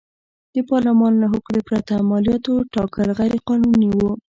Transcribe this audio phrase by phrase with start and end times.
[0.55, 3.99] د پارلمان له هوکړې پرته مالیاتو ټاکل غیر قانوني و.